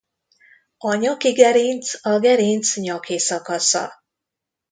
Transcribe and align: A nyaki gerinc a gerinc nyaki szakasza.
A 0.77 0.95
nyaki 0.95 1.31
gerinc 1.31 1.91
a 2.05 2.17
gerinc 2.19 2.73
nyaki 2.77 3.19
szakasza. 3.19 3.93